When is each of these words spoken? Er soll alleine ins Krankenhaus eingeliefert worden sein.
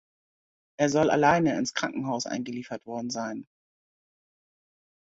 Er 0.79 0.89
soll 0.89 1.11
alleine 1.11 1.55
ins 1.59 1.75
Krankenhaus 1.75 2.25
eingeliefert 2.25 2.87
worden 2.87 3.11
sein. 3.11 3.45